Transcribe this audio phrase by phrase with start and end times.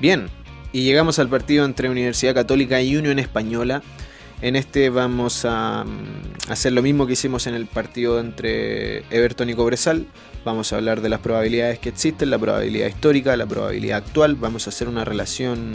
[0.00, 0.28] Bien,
[0.72, 3.82] y llegamos al partido entre Universidad Católica y Unión Española.
[4.42, 9.48] En este vamos a mm, hacer lo mismo que hicimos en el partido entre Everton
[9.48, 10.06] y Cobresal.
[10.44, 14.36] Vamos a hablar de las probabilidades que existen, la probabilidad histórica, la probabilidad actual.
[14.36, 15.72] Vamos a hacer una relación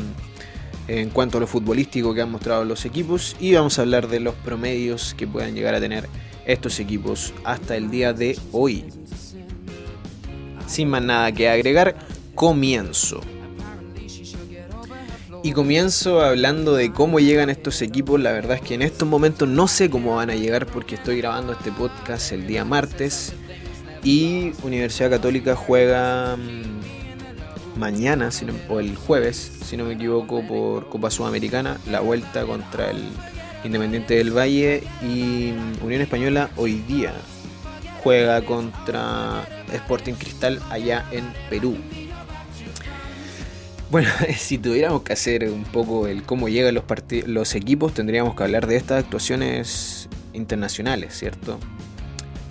[0.88, 4.20] en cuanto a lo futbolístico que han mostrado los equipos y vamos a hablar de
[4.20, 6.08] los promedios que puedan llegar a tener
[6.46, 8.86] estos equipos hasta el día de hoy.
[10.68, 11.96] Sin más nada que agregar,
[12.36, 13.22] comienzo.
[15.44, 18.20] Y comienzo hablando de cómo llegan estos equipos.
[18.20, 21.18] La verdad es que en estos momentos no sé cómo van a llegar porque estoy
[21.18, 23.34] grabando este podcast el día martes.
[24.04, 28.30] Y Universidad Católica juega mm, mañana,
[28.70, 33.02] o el jueves, si no me equivoco, por Copa Sudamericana, la vuelta contra el
[33.64, 34.84] Independiente del Valle.
[35.02, 37.14] Y mm, Unión Española hoy día
[38.04, 41.78] juega contra Sporting Cristal allá en Perú.
[43.92, 46.86] Bueno, si tuviéramos que hacer un poco el cómo llegan los,
[47.28, 51.60] los equipos, tendríamos que hablar de estas actuaciones internacionales, ¿cierto?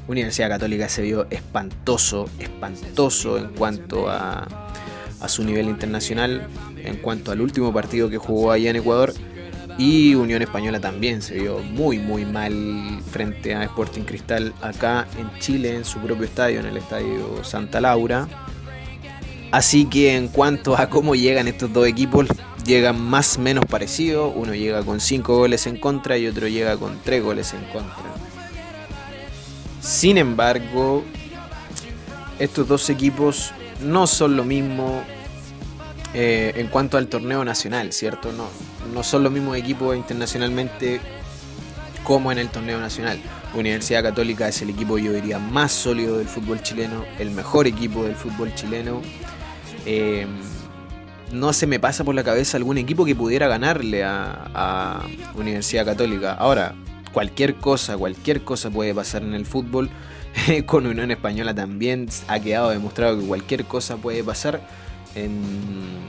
[0.06, 4.46] Universidad Católica se vio espantoso, espantoso en cuanto a,
[5.20, 9.14] a su nivel internacional, en cuanto al último partido que jugó allá en Ecuador.
[9.78, 15.30] Y Unión Española también se vio muy muy mal frente a Sporting Cristal acá en
[15.38, 18.28] Chile, en su propio estadio, en el estadio Santa Laura.
[19.50, 22.26] Así que en cuanto a cómo llegan estos dos equipos,
[22.64, 24.32] llegan más o menos parecidos.
[24.34, 28.04] Uno llega con 5 goles en contra y otro llega con 3 goles en contra.
[29.80, 31.02] Sin embargo,
[32.38, 35.02] estos dos equipos no son lo mismo
[36.14, 38.32] eh, en cuanto al torneo nacional, ¿cierto?
[38.32, 38.48] No,
[38.92, 41.00] no son los mismos equipos internacionalmente
[42.04, 43.20] como en el torneo nacional.
[43.54, 48.04] Universidad Católica es el equipo, yo diría, más sólido del fútbol chileno, el mejor equipo
[48.04, 49.00] del fútbol chileno.
[49.86, 50.26] Eh,
[51.32, 56.34] no se me pasa por la cabeza algún equipo que pudiera ganarle a, Universidad Católica.
[56.34, 56.74] Ahora,
[57.12, 59.88] cualquier cosa, cualquier cosa puede pasar en el fútbol.
[60.66, 64.60] Con Unión Española también ha quedado demostrado que cualquier cosa puede pasar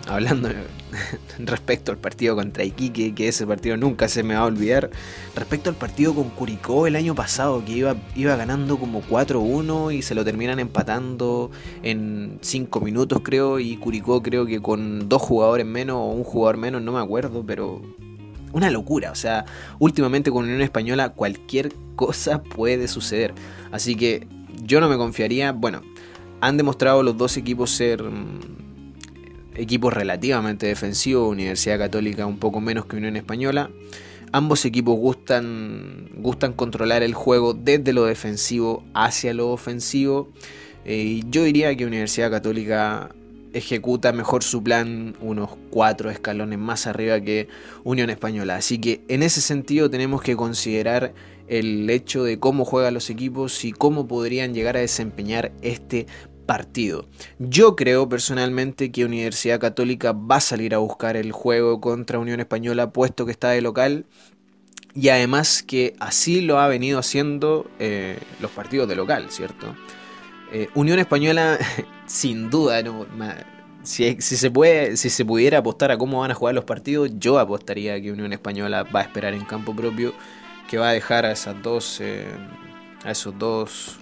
[0.08, 0.50] hablando
[1.40, 4.90] respecto al partido contra Iquique, que ese partido nunca se me va a olvidar,
[5.36, 10.02] respecto al partido con Curicó el año pasado, que iba, iba ganando como 4-1 y
[10.02, 11.52] se lo terminan empatando
[11.84, 16.58] en 5 minutos creo, y Curicó creo que con dos jugadores menos o un jugador
[16.58, 17.82] menos, no me acuerdo, pero
[18.54, 19.46] una locura, o sea,
[19.80, 23.34] últimamente con Unión Española cualquier cosa puede suceder,
[23.72, 24.28] así que
[24.64, 25.82] yo no me confiaría, bueno,
[26.42, 28.04] han demostrado los dos equipos ser
[29.56, 33.70] equipos relativamente defensivos, Universidad Católica un poco menos que Unión Española.
[34.32, 40.30] Ambos equipos gustan, gustan controlar el juego desde lo defensivo hacia lo ofensivo.
[40.86, 43.10] Eh, yo diría que Universidad Católica
[43.54, 47.50] ejecuta mejor su plan unos cuatro escalones más arriba que
[47.84, 48.56] Unión Española.
[48.56, 51.14] Así que en ese sentido tenemos que considerar
[51.48, 56.08] el hecho de cómo juegan los equipos y cómo podrían llegar a desempeñar este
[56.52, 57.06] partido.
[57.40, 62.42] Yo creo personalmente que Universidad Católica va a salir a buscar el juego contra Unión
[62.42, 64.06] Española puesto que está de local
[64.94, 69.78] y además que así lo ha venido haciendo eh, los partidos de local, ¿cierto?
[70.52, 71.58] Eh, Unión Española,
[72.06, 72.84] sin duda,
[73.84, 77.40] si, se puede, si se pudiera apostar a cómo van a jugar los partidos, yo
[77.40, 80.14] apostaría que Unión Española va a esperar en campo propio,
[80.70, 82.26] que va a dejar a esas dos, eh,
[83.06, 84.01] a esos dos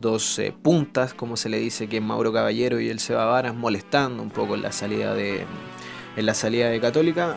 [0.00, 4.30] dos puntas, como se le dice, que Mauro Caballero y el Seba Varas, molestando un
[4.30, 5.44] poco en la salida de,
[6.16, 7.36] en la salida de Católica.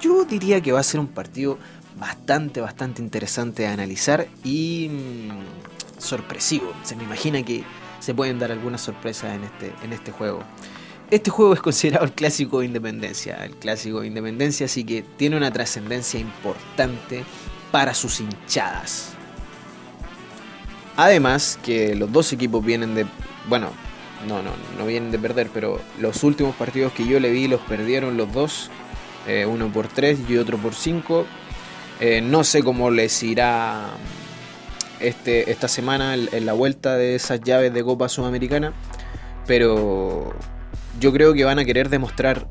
[0.00, 1.58] Yo diría que va a ser un partido
[1.98, 6.72] bastante, bastante interesante de analizar y mm, sorpresivo.
[6.82, 7.64] Se me imagina que
[8.00, 10.42] se pueden dar algunas sorpresas en este, en este juego.
[11.10, 15.36] Este juego es considerado el clásico de independencia, el clásico de independencia, así que tiene
[15.36, 17.24] una trascendencia importante
[17.70, 19.15] para sus hinchadas.
[20.96, 23.06] Además que los dos equipos vienen de...
[23.48, 23.70] Bueno,
[24.26, 27.60] no, no, no vienen de perder, pero los últimos partidos que yo le vi los
[27.60, 28.70] perdieron los dos.
[29.26, 31.26] Eh, uno por tres y otro por cinco.
[32.00, 33.88] Eh, no sé cómo les irá
[35.00, 38.72] este, esta semana en, la vuelta de esas llaves de Copa Sudamericana.
[39.46, 40.34] Pero
[40.98, 42.48] yo creo que van a querer demostrar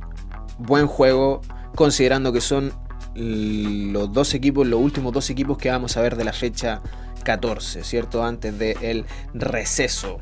[0.57, 1.41] buen juego,
[1.75, 2.73] considerando que son
[3.15, 6.81] los dos equipos, los últimos dos equipos que vamos a ver de la fecha
[7.25, 8.23] 14, ¿cierto?
[8.23, 10.19] Antes del receso.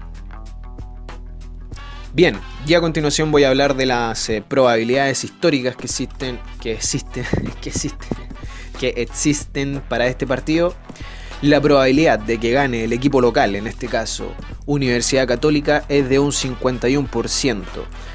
[2.14, 6.74] Bien, y a continuación voy a hablar de las eh, probabilidades históricas que existen, que
[6.74, 7.26] existen,
[7.62, 8.28] que existen,
[8.80, 10.76] que existen para este partido.
[11.44, 14.32] La probabilidad de que gane el equipo local, en este caso
[14.66, 17.64] Universidad Católica, es de un 51%.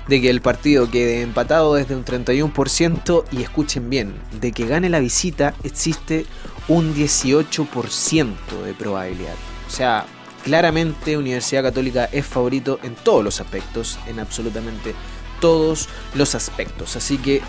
[0.08, 3.24] De que el partido quede empatado es de un 31%.
[3.30, 6.24] Y escuchen bien, de que gane la visita existe
[6.68, 9.34] un 18% de probabilidad.
[9.66, 10.06] O sea,
[10.42, 14.94] claramente Universidad Católica es favorito en todos los aspectos, en absolutamente
[15.38, 16.96] todos los aspectos.
[16.96, 17.42] Así que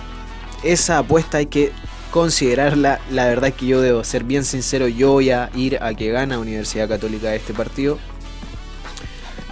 [0.62, 1.72] esa apuesta hay que
[2.12, 3.00] considerarla.
[3.12, 6.10] La verdad es que yo debo ser bien sincero, yo voy a ir a que
[6.12, 7.98] gana Universidad Católica este partido.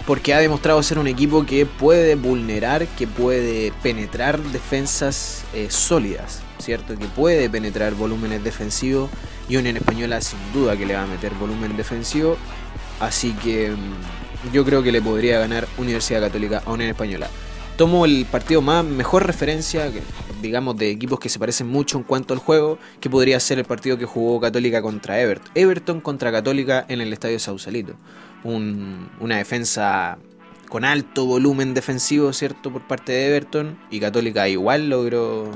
[0.06, 6.40] Porque ha demostrado ser un equipo que puede vulnerar, que puede penetrar defensas eh, sólidas,
[6.58, 6.96] ¿cierto?
[6.96, 9.10] Que puede penetrar volúmenes defensivos.
[9.50, 12.36] Y Unión Española sin duda que le va a meter volumen defensivo.
[13.00, 17.28] Así que mm, yo creo que le podría ganar Universidad Católica a Unión Española
[17.78, 19.90] tomo el partido más mejor referencia,
[20.42, 23.64] digamos, de equipos que se parecen mucho en cuanto al juego, que podría ser el
[23.64, 25.50] partido que jugó Católica contra Everton.
[25.54, 27.94] Everton contra Católica en el Estadio Sausalito.
[28.44, 30.18] una defensa
[30.68, 32.72] con alto volumen defensivo, ¿cierto?
[32.72, 33.78] Por parte de Everton.
[33.90, 35.50] Y Católica igual logró,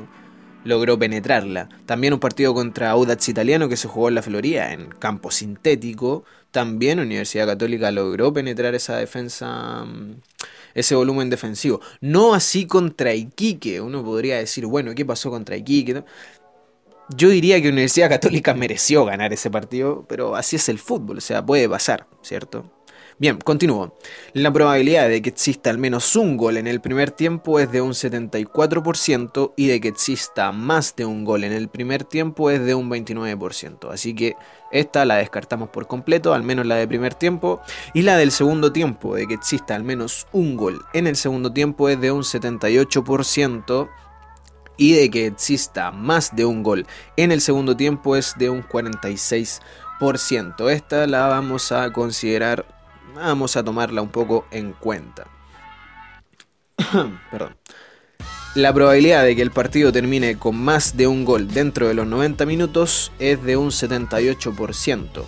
[0.65, 1.69] logró penetrarla.
[1.87, 6.25] También un partido contra Audax Italiano que se jugó en la Florida, en campo sintético.
[6.51, 10.17] También Universidad Católica logró penetrar esa defensa mm,
[10.75, 11.81] ese volumen defensivo.
[12.01, 13.81] No así contra Iquique.
[13.81, 16.05] Uno podría decir, bueno, ¿qué pasó contra Iquique?
[17.17, 21.21] Yo diría que Universidad Católica mereció ganar ese partido, pero así es el fútbol, o
[21.21, 22.71] sea, puede pasar, ¿cierto?
[23.19, 23.95] Bien, continúo.
[24.33, 27.81] La probabilidad de que exista al menos un gol en el primer tiempo es de
[27.81, 32.65] un 74% y de que exista más de un gol en el primer tiempo es
[32.65, 33.93] de un 29%.
[33.93, 34.35] Así que
[34.73, 37.61] esta la descartamos por completo, al menos la de primer tiempo.
[37.95, 41.53] Y la del segundo tiempo, de que exista al menos un gol en el segundo
[41.53, 43.89] tiempo es de un 78%
[44.79, 46.87] y de que exista más de un gol
[47.17, 50.71] en el segundo tiempo es de un 46%.
[50.71, 52.82] Esta la vamos a considerar
[53.15, 55.27] vamos a tomarla un poco en cuenta.
[57.31, 57.57] Perdón.
[58.55, 62.07] La probabilidad de que el partido termine con más de un gol dentro de los
[62.07, 65.25] 90 minutos es de un 78%.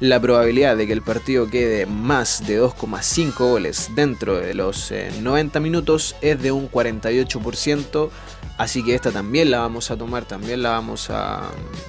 [0.00, 4.92] La probabilidad de que el partido quede más de 2,5 goles dentro de los
[5.22, 8.10] 90 eh, minutos es de un 48%.
[8.58, 11.42] Así que esta también la vamos a tomar, también la vamos a,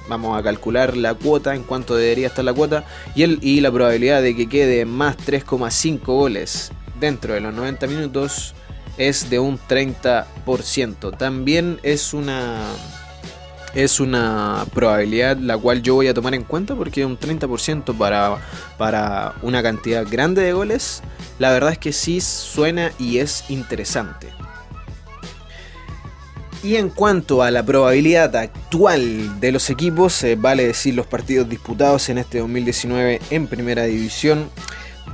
[0.08, 2.84] vamos a calcular la cuota, en cuanto debería estar la cuota,
[3.14, 6.70] y, el, y la probabilidad de que quede más 3,5 goles
[7.00, 8.54] dentro de los 90 minutos
[8.98, 11.16] es de un 30%.
[11.16, 12.60] También es una,
[13.74, 18.36] es una probabilidad la cual yo voy a tomar en cuenta porque un 30% para,
[18.76, 21.02] para una cantidad grande de goles,
[21.38, 24.28] la verdad es que sí suena y es interesante.
[26.62, 32.08] Y en cuanto a la probabilidad actual de los equipos, vale decir los partidos disputados
[32.08, 34.50] en este 2019 en Primera División,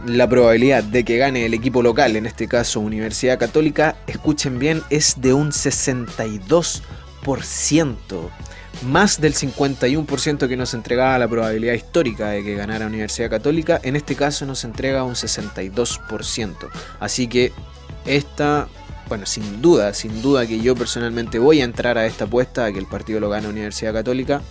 [0.06, 4.82] la probabilidad de que gane el equipo local, en este caso Universidad Católica, escuchen bien,
[4.88, 6.82] es de un 62%.
[8.82, 13.96] Más del 51% que nos entregaba la probabilidad histórica de que ganara Universidad Católica, en
[13.96, 16.54] este caso nos entrega un 62%.
[17.00, 17.52] Así que
[18.04, 18.66] esta
[19.08, 22.72] bueno, sin duda, sin duda que yo personalmente voy a entrar a esta apuesta a
[22.72, 24.42] que el partido lo gane Universidad Católica.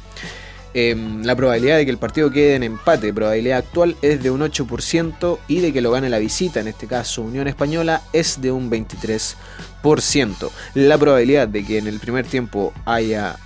[0.76, 4.42] Em, la probabilidad de que el partido quede en empate, probabilidad actual, es de un
[4.42, 8.52] 8% y de que lo gane la visita, en este caso Unión Española, es de
[8.52, 10.50] un 23%.
[10.74, 13.38] La probabilidad de que en el primer tiempo haya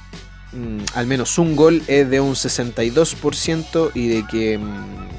[0.53, 5.17] mm, al menos un gol es de un 62% y de que mm,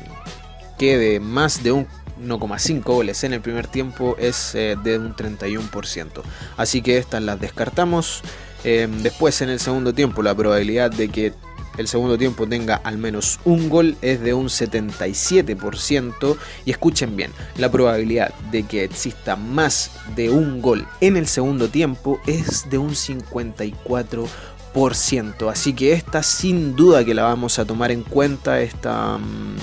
[0.78, 1.86] quede más de un
[2.20, 6.22] 1,5 goles en el primer tiempo es eh, de un 31%.
[6.56, 8.22] Así que estas las descartamos.
[8.64, 11.32] Em, después en el segundo tiempo la probabilidad de que
[11.78, 16.36] el segundo tiempo tenga al menos un gol es de un 77%.
[16.64, 21.68] Y escuchen bien, la probabilidad de que exista más de un gol en el segundo
[21.68, 25.50] tiempo es de un 54%.
[25.50, 29.54] Así que esta sin duda que la vamos a tomar en cuenta, esta, mm,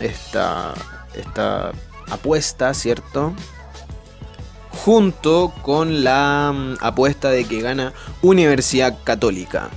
[0.00, 0.72] esta,
[1.14, 1.72] esta
[2.10, 3.34] apuesta, ¿cierto?
[4.84, 9.70] Junto con la mm, apuesta de que gana Universidad Católica.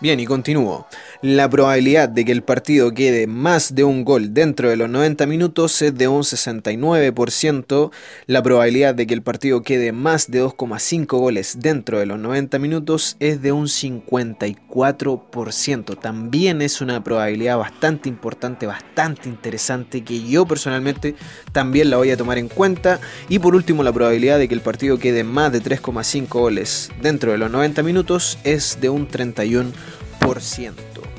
[0.00, 0.86] Bien, y continúo.
[1.26, 5.24] La probabilidad de que el partido quede más de un gol dentro de los 90
[5.24, 7.90] minutos es de un 69%.
[8.26, 12.58] La probabilidad de que el partido quede más de 2,5 goles dentro de los 90
[12.58, 15.98] minutos es de un 54%.
[15.98, 21.14] También es una probabilidad bastante importante, bastante interesante que yo personalmente
[21.52, 23.00] también la voy a tomar en cuenta.
[23.30, 27.32] Y por último, la probabilidad de que el partido quede más de 3,5 goles dentro
[27.32, 31.13] de los 90 minutos es de un 31%.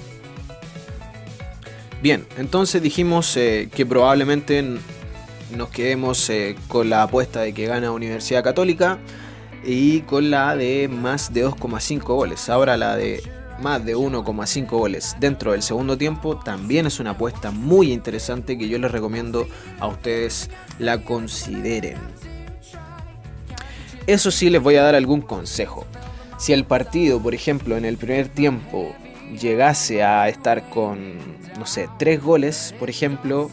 [2.05, 4.63] Bien, entonces dijimos eh, que probablemente
[5.57, 8.99] nos quedemos eh, con la apuesta de que gana Universidad Católica
[9.65, 12.47] y con la de más de 2,5 goles.
[12.47, 13.23] Ahora la de
[13.59, 18.69] más de 1,5 goles dentro del segundo tiempo también es una apuesta muy interesante que
[18.69, 19.47] yo les recomiendo
[19.79, 21.97] a ustedes la consideren.
[24.05, 25.87] Eso sí les voy a dar algún consejo.
[26.37, 28.95] Si el partido, por ejemplo, en el primer tiempo
[29.35, 31.17] llegase a estar con,
[31.57, 33.49] no sé, 3 goles, por ejemplo,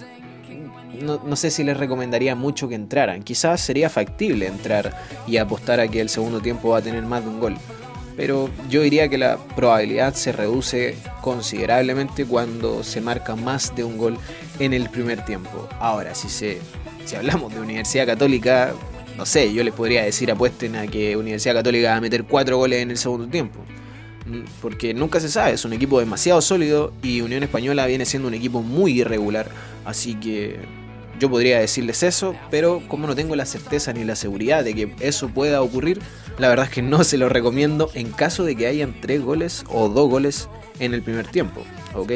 [1.02, 3.22] no, sé si les recomendaría mucho que entraran.
[3.22, 4.96] Quizás sería factible entrar
[5.26, 7.56] y apostar a que el segundo tiempo va a tener más de un gol.
[8.16, 13.96] Pero yo diría que la probabilidad se reduce considerablemente cuando se marca más de un
[13.96, 14.18] gol
[14.58, 15.68] en el primer tiempo.
[15.80, 16.58] Ahora, si, se,
[17.04, 18.74] si hablamos de Universidad Católica,
[19.16, 22.56] no sé, yo les podría decir apuesten a que Universidad Católica va a meter 4
[22.56, 23.60] goles en el segundo tiempo.
[24.60, 28.34] Porque nunca se sabe, es un equipo demasiado sólido y Unión Española viene siendo un
[28.34, 29.48] equipo muy irregular.
[29.84, 30.60] Así que
[31.18, 34.94] yo podría decirles eso, pero como no tengo la certeza ni la seguridad de que
[35.00, 36.00] eso pueda ocurrir,
[36.38, 39.64] la verdad es que no se lo recomiendo en caso de que hayan tres goles
[39.68, 40.48] o dos goles
[40.78, 41.62] en el primer tiempo,
[41.94, 42.12] ¿ok?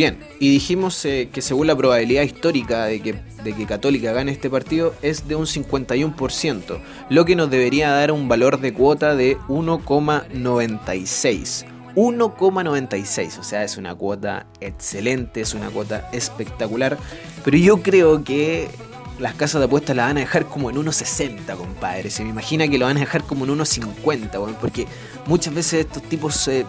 [0.00, 4.32] Bien, y dijimos eh, que según la probabilidad histórica de que, de que Católica gane
[4.32, 6.80] este partido es de un 51%,
[7.10, 11.66] lo que nos debería dar un valor de cuota de 1,96.
[11.94, 13.38] 1,96.
[13.38, 16.96] O sea, es una cuota excelente, es una cuota espectacular.
[17.44, 18.70] Pero yo creo que
[19.18, 22.08] las casas de apuestas la van a dejar como en 1,60, compadre.
[22.08, 24.86] Se me imagina que lo van a dejar como en 1,50, porque
[25.26, 26.64] muchas veces estos tipos eh,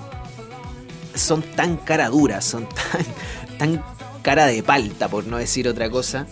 [1.15, 3.06] son tan cara duras, son tan,
[3.58, 3.84] tan
[4.22, 6.27] cara de palta, por no decir otra cosa,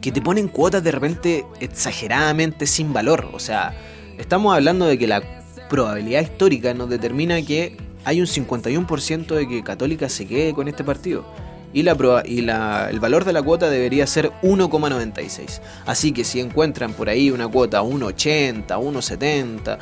[0.00, 3.30] que te ponen cuotas de repente exageradamente sin valor.
[3.32, 3.74] O sea,
[4.18, 5.22] estamos hablando de que la
[5.68, 10.84] probabilidad histórica nos determina que hay un 51% de que Católica se quede con este
[10.84, 11.24] partido.
[11.72, 15.60] Y, la, y la, el valor de la cuota debería ser 1,96.
[15.84, 19.78] Así que si encuentran por ahí una cuota 1,80, 1,70,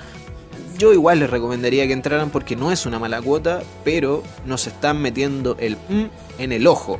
[0.78, 5.00] yo igual les recomendaría que entraran porque no es una mala cuota, pero nos están
[5.00, 6.99] metiendo el M en el ojo.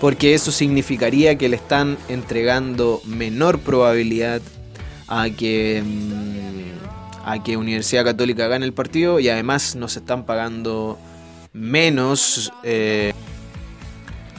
[0.00, 4.42] Porque eso significaría que le están entregando menor probabilidad
[5.08, 10.98] a que mm, a que Universidad Católica gane el partido y además nos están pagando
[11.52, 13.12] menos eh,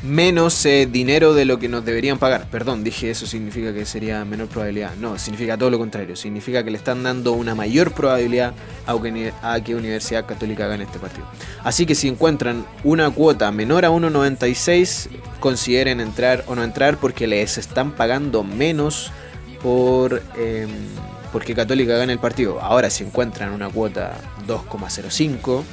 [0.06, 2.50] menos eh, dinero de lo que nos deberían pagar.
[2.50, 4.96] Perdón, dije eso significa que sería menor probabilidad.
[4.96, 6.16] No, significa todo lo contrario.
[6.16, 8.54] Significa que le están dando una mayor probabilidad
[8.86, 11.28] a que, a que Universidad Católica gane este partido.
[11.64, 15.08] Así que si encuentran una cuota menor a 1.96,
[15.40, 19.12] consideren entrar o no entrar porque les están pagando menos
[19.62, 20.22] por...
[20.38, 20.70] Em,
[21.32, 22.62] porque Católica gana el partido.
[22.62, 24.14] Ahora si encuentran una cuota
[24.48, 25.64] 2,05,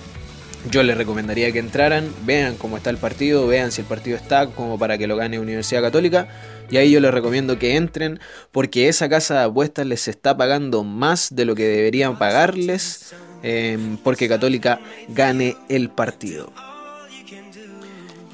[0.70, 4.46] yo les recomendaría que entraran, vean cómo está el partido, vean si el partido está
[4.46, 6.28] como para que lo gane Universidad Católica.
[6.70, 10.84] Y ahí yo les recomiendo que entren porque esa casa de apuestas les está pagando
[10.84, 16.52] más de lo que deberían pagarles em, porque Católica gane el partido.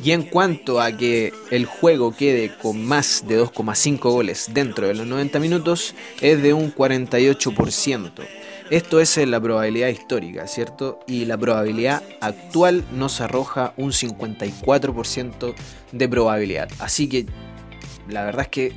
[0.05, 4.95] Y en cuanto a que el juego quede con más de 2,5 goles dentro de
[4.95, 8.38] los 90 minutos, es de un 48%.
[8.71, 11.01] Esto es la probabilidad histórica, ¿cierto?
[11.07, 15.55] Y la probabilidad actual nos arroja un 54%
[15.93, 16.69] de probabilidad.
[16.79, 17.25] Así que
[18.11, 18.73] la verdad es que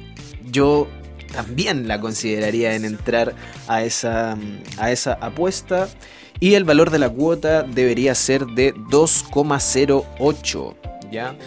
[0.49, 0.87] yo
[1.33, 3.35] también la consideraría en entrar
[3.67, 4.37] a esa,
[4.77, 5.89] a esa apuesta.
[6.39, 10.75] Y el valor de la cuota debería ser de 2,08.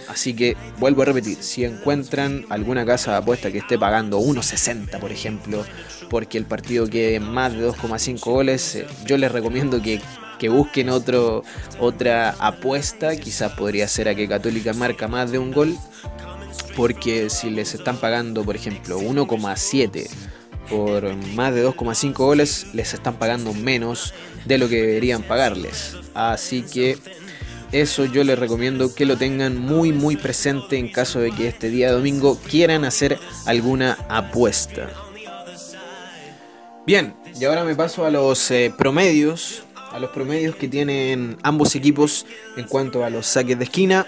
[0.09, 4.99] Así que vuelvo a repetir, si encuentran alguna casa de apuesta que esté pagando 1.60,
[4.99, 5.65] por ejemplo,
[6.11, 10.01] porque el partido quede más de 2,5 goles, eh, yo les recomiendo que,
[10.49, 11.43] busquen otro,
[11.81, 15.75] otra apuesta, quizás podría ser a que Católica marca más de un gol,
[16.77, 20.07] porque si les están pagando, por ejemplo, 1,7
[20.69, 24.13] por más de 2,5 goles, les están pagando menos
[24.45, 25.97] de lo que deberían pagarles.
[26.15, 26.99] Así que
[27.75, 31.71] eso yo les recomiendo que lo tengan muy muy presente en caso de que este
[31.71, 34.89] día domingo quieran hacer alguna apuesta.
[36.87, 41.75] Bien, y ahora me paso a los eh, promedios, a los promedios que tienen ambos
[41.75, 42.27] equipos
[42.57, 44.07] en cuanto a los saques de esquina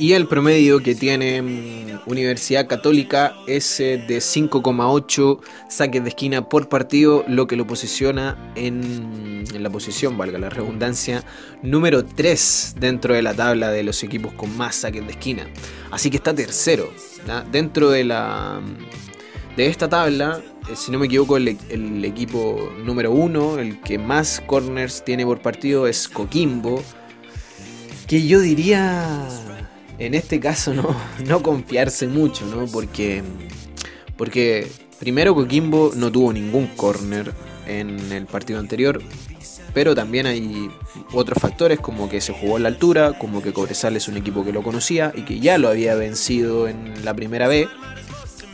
[0.00, 6.48] y el promedio que tiene mm, Universidad Católica es eh, de 5,8 saques de esquina
[6.48, 11.22] por partido, lo que lo posiciona en, la posición, valga la redundancia,
[11.62, 15.46] número 3 dentro de la tabla de los equipos con más saques de esquina.
[15.90, 16.90] Así que está tercero.
[17.52, 18.58] Dentro de, la,
[19.54, 20.40] de esta tabla,
[20.70, 25.26] eh, si no me equivoco, el, el equipo número 1, el que más corners tiene
[25.26, 26.82] por partido es Coquimbo
[28.10, 29.28] que yo diría
[30.00, 32.66] en este caso no, no confiarse mucho, ¿no?
[32.66, 33.22] Porque,
[34.16, 34.66] porque
[34.98, 37.32] primero Coquimbo no tuvo ningún corner
[37.66, 39.00] en el partido anterior,
[39.72, 40.70] pero también hay
[41.12, 44.44] otros factores como que se jugó en la altura, como que Cobresal es un equipo
[44.44, 47.68] que lo conocía y que ya lo había vencido en la primera B,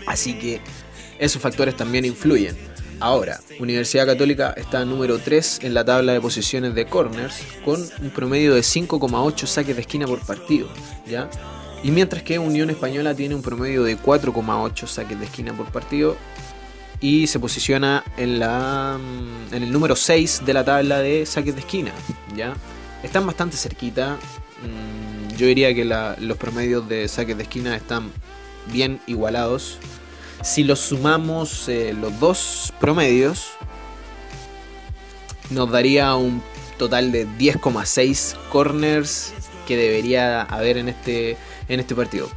[0.07, 0.61] así que
[1.19, 2.57] esos factores también influyen.
[2.99, 8.11] Ahora, Universidad Católica está número 3 en la tabla de posiciones de corners con un
[8.11, 10.69] promedio de 5,8 saques de esquina por partido,
[11.07, 11.29] ¿ya?
[11.83, 16.17] Y mientras que Unión Española tiene un promedio de 4,8 saques de esquina por partido
[17.01, 18.99] y se posiciona en, la,
[19.53, 21.93] en el número 6 de la tabla de saques de esquina,
[22.35, 22.55] ¿ya?
[23.03, 24.17] Están bastante cerquita.
[24.63, 28.11] Mm, yo diría que los promedios de saques de esquina están
[28.73, 29.79] bien igualados.
[30.47, 33.49] Si los sumamos eh, los dos promedios,
[35.51, 36.41] nos daría un
[36.79, 39.35] total de 10,6 corners
[39.67, 41.37] que debería haber en este,
[41.69, 42.29] en este partido.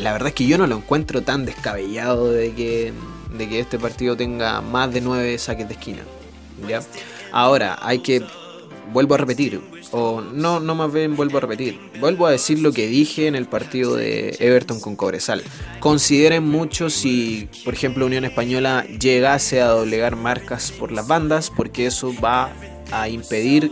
[0.00, 2.92] La verdad es que yo no lo encuentro tan descabellado de que,
[3.38, 6.02] de que este partido tenga más de 9 saques de esquina.
[6.68, 6.82] ¿ya?
[7.30, 8.24] Ahora, hay que
[8.92, 9.60] vuelvo a repetir,
[9.92, 13.34] o no, no más bien vuelvo a repetir, vuelvo a decir lo que dije en
[13.34, 15.42] el partido de Everton con Cobresal.
[15.80, 21.86] Consideren mucho si, por ejemplo, Unión Española llegase a doblegar marcas por las bandas, porque
[21.86, 22.52] eso va
[22.90, 23.70] a impedir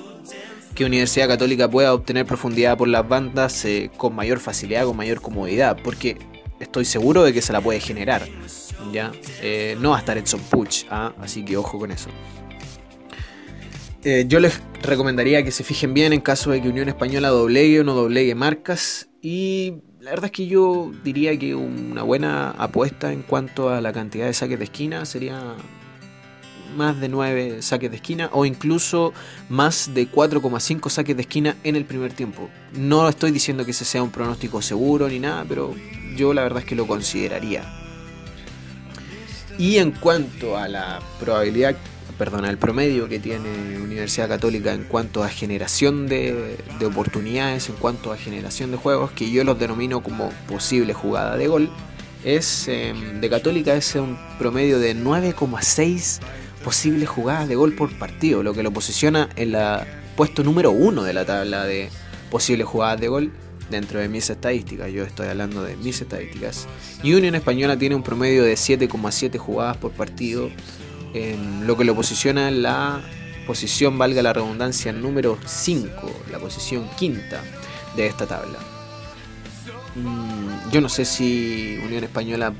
[0.75, 5.21] que Universidad Católica pueda obtener profundidad por las bandas eh, con mayor facilidad, con mayor
[5.21, 6.17] comodidad, porque
[6.61, 8.23] estoy seguro de que se la puede generar.
[8.93, 9.13] ¿ya?
[9.43, 11.13] Eh, no va a estar Edson Puch, ¿ah?
[11.21, 12.09] así que ojo con eso.
[14.03, 17.81] Eh, yo les recomendaría que se fijen bien en caso de que Unión Española doblegue
[17.81, 19.09] o no doblegue marcas.
[19.21, 23.93] Y la verdad es que yo diría que una buena apuesta en cuanto a la
[23.93, 25.55] cantidad de saques de esquina sería
[26.77, 29.13] más de 9 saques de esquina o incluso
[29.49, 32.49] más de 4,5 saques de esquina en el primer tiempo.
[32.73, 35.75] No estoy diciendo que ese sea un pronóstico seguro ni nada, pero
[36.17, 37.65] yo la verdad es que lo consideraría.
[39.59, 41.77] Y en cuanto a la probabilidad
[42.21, 48.13] perdona, el promedio que tiene Universidad Católica en cuanto a generación de, oportunidades, en cuanto
[48.13, 51.71] a generación de juegos, que yo los denomino como posible jugada de gol,
[52.23, 56.21] es em, de Católica es un promedio de 9,6
[56.63, 61.05] posibles jugadas de gol por partido, lo que lo posiciona en la puesto número uno
[61.05, 61.89] de la tabla de
[62.31, 63.33] posibles jugadas de gol
[63.71, 66.69] dentro de mis estadísticas, yo estoy hablando de mis estadísticas.
[67.03, 70.51] Y Unión Española tiene un promedio de 7,7 jugadas por partido,
[71.13, 73.01] lo que lo posiciona en la
[73.47, 75.91] posición, valga la redundancia, número 5,
[76.31, 77.43] la posición quinta
[77.97, 78.59] de esta tabla.
[79.97, 82.53] Mm, yo no sé si Unión Española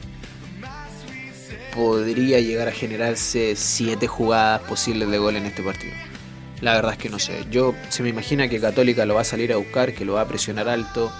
[1.75, 5.95] podría llegar a generarse 7 jugadas posibles de gol en este partido.
[6.61, 7.47] La verdad es que no sé.
[7.51, 10.23] Yo se me imagina que Católica lo va a salir a buscar, que lo va
[10.23, 11.13] a presionar alto,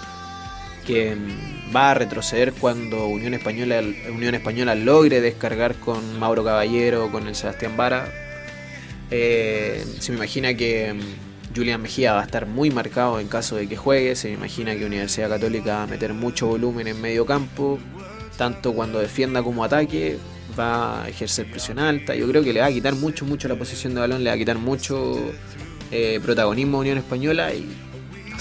[0.85, 3.81] que mm, va a retroceder cuando Unión Española,
[4.13, 8.11] Unión Española logre descargar con Mauro Caballero con el Sebastián Vara.
[9.09, 13.55] Eh, se me imagina que mm, Julián Mejía va a estar muy marcado en caso
[13.55, 14.15] de que juegue.
[14.15, 17.79] Se me imagina que Universidad Católica va a meter mucho volumen en medio campo,
[18.37, 20.17] tanto cuando defienda como ataque.
[20.59, 22.13] Va a ejercer presión alta.
[22.13, 24.35] Yo creo que le va a quitar mucho, mucho la posición de balón, le va
[24.35, 25.17] a quitar mucho
[25.91, 27.69] eh, protagonismo a Unión Española y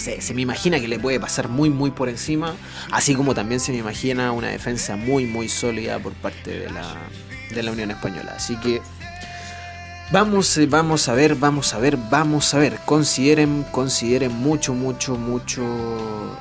[0.01, 2.55] se me imagina que le puede pasar muy, muy por encima,
[2.91, 6.97] así como también se me imagina una defensa muy, muy sólida por parte de la,
[7.55, 8.33] de la Unión Española.
[8.37, 8.81] Así que
[10.11, 12.79] vamos, eh, vamos a ver, vamos a ver, vamos a ver.
[12.85, 15.63] Consideren, consideren mucho, mucho, mucho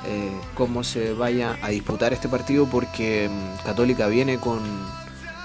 [0.05, 4.59] eh, cómo se vaya a disputar este partido, porque mm, Católica viene con,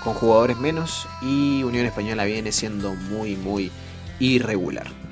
[0.02, 3.72] con jugadores menos y Unión Española viene siendo muy, muy
[4.20, 5.03] irregular.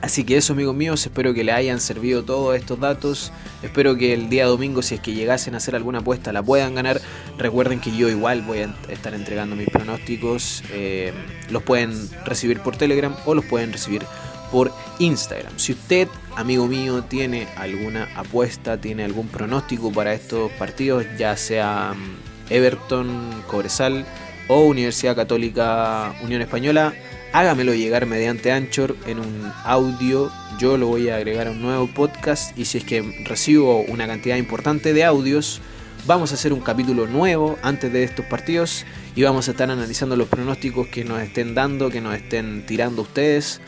[0.00, 3.32] Así que eso amigos míos, espero que les hayan servido todos estos datos.
[3.62, 6.74] Espero que el día domingo, si es que llegasen a hacer alguna apuesta, la puedan
[6.74, 7.00] ganar.
[7.38, 10.62] Recuerden que yo igual voy a estar entregando mis pronósticos.
[10.70, 11.12] Eh,
[11.50, 14.02] los pueden recibir por Telegram o los pueden recibir
[14.50, 15.58] por Instagram.
[15.58, 21.94] Si usted, amigo mío, tiene alguna apuesta, tiene algún pronóstico para estos partidos, ya sea
[21.94, 24.06] mm, Everton, Cobresal
[24.48, 26.94] o Universidad Católica Unión Española,
[27.36, 30.32] hágamelo llegar mediante Anchor en un audio.
[30.58, 34.06] Yo lo voy a agregar a un nuevo podcast y si es que recibo una
[34.06, 35.60] cantidad importante de audios,
[36.06, 40.16] vamos a hacer un capítulo nuevo antes de estos partidos y vamos a estar analizando
[40.16, 43.60] los pronósticos que nos estén dando, que nos estén tirando ustedes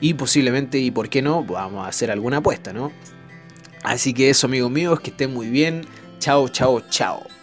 [0.00, 2.92] y posiblemente y por qué no, vamos a hacer alguna apuesta, ¿no?
[3.82, 5.84] Así que eso amigos míos, que estén muy bien.
[6.20, 7.35] Chao, chao, chao.